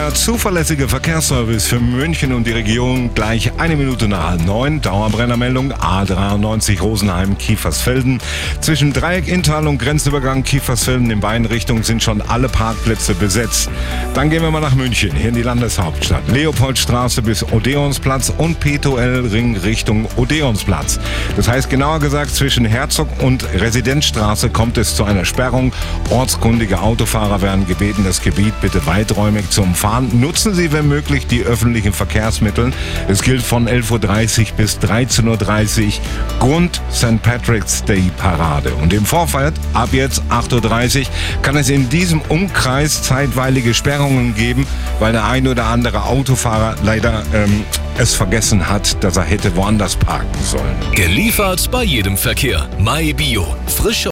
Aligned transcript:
der 0.00 0.14
zuverlässige 0.14 0.88
Verkehrsservice 0.88 1.66
für 1.66 1.78
München 1.78 2.32
und 2.32 2.46
die 2.46 2.52
Region 2.52 3.12
gleich 3.14 3.52
eine 3.58 3.76
Minute 3.76 4.08
nach 4.08 4.30
halb 4.30 4.46
neun. 4.46 4.80
Dauerbrennermeldung 4.80 5.74
A93 5.74 6.80
Rosenheim 6.80 7.36
Kiefersfelden. 7.36 8.18
Zwischen 8.62 8.94
Dreieck 8.94 9.28
Inntal 9.28 9.66
und 9.66 9.76
Grenzübergang 9.76 10.42
Kiefersfelden 10.42 11.10
in 11.10 11.20
beiden 11.20 11.44
Richtungen 11.44 11.82
sind 11.82 12.02
schon 12.02 12.22
alle 12.22 12.48
Parkplätze 12.48 13.12
besetzt. 13.14 13.68
Dann 14.14 14.30
gehen 14.30 14.42
wir 14.42 14.50
mal 14.50 14.62
nach 14.62 14.74
München, 14.74 15.14
hier 15.14 15.28
in 15.28 15.34
die 15.34 15.42
Landeshauptstadt. 15.42 16.26
Leopoldstraße 16.28 17.20
bis 17.20 17.44
Odeonsplatz 17.52 18.32
und 18.38 18.64
P2L 18.64 19.30
Ring 19.30 19.58
Richtung 19.58 20.08
Odeonsplatz. 20.16 20.98
Das 21.36 21.46
heißt 21.46 21.68
genauer 21.68 22.00
gesagt 22.00 22.34
zwischen 22.34 22.64
Herzog 22.64 23.08
und 23.22 23.44
Residenzstraße 23.52 24.48
kommt 24.48 24.78
es 24.78 24.96
zu 24.96 25.04
einer 25.04 25.26
Sperrung. 25.26 25.74
Ortskundige 26.08 26.80
Autofahrer 26.80 27.42
werden 27.42 27.66
gebeten, 27.66 28.02
das 28.02 28.22
Gebiet 28.22 28.58
bitte 28.62 28.86
weiträumig 28.86 29.50
zu 29.50 29.60
umfahren. 29.60 29.89
Nutzen 29.98 30.54
Sie, 30.54 30.72
wenn 30.72 30.86
möglich, 30.86 31.26
die 31.26 31.42
öffentlichen 31.42 31.92
Verkehrsmittel. 31.92 32.72
Es 33.08 33.22
gilt 33.22 33.42
von 33.42 33.68
11.30 33.68 34.40
Uhr 34.40 34.56
bis 34.56 34.78
13.30 34.78 35.86
Uhr 35.86 35.92
Grund 36.38 36.80
St. 36.92 37.20
Patrick's 37.22 37.82
Day 37.84 38.10
Parade. 38.16 38.72
Und 38.74 38.92
im 38.92 39.04
Vorfeld, 39.04 39.54
ab 39.74 39.88
jetzt 39.92 40.22
8.30 40.30 41.00
Uhr, 41.00 41.06
kann 41.42 41.56
es 41.56 41.68
in 41.68 41.88
diesem 41.88 42.20
Umkreis 42.22 43.02
zeitweilige 43.02 43.74
Sperrungen 43.74 44.34
geben, 44.34 44.66
weil 45.00 45.12
der 45.12 45.26
ein 45.26 45.48
oder 45.48 45.66
andere 45.66 46.04
Autofahrer 46.04 46.76
leider 46.82 47.22
ähm, 47.34 47.64
es 47.98 48.14
vergessen 48.14 48.68
hat, 48.68 49.02
dass 49.04 49.18
er 49.18 49.24
hätte 49.24 49.54
woanders 49.56 49.94
parken 49.96 50.42
sollen. 50.42 50.74
Geliefert 50.94 51.70
bei 51.70 51.84
jedem 51.84 52.16
Verkehr. 52.16 52.66
MyBio. 52.78 53.54
Frische 53.66 54.08